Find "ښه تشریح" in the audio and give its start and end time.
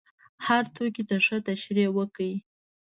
1.25-1.89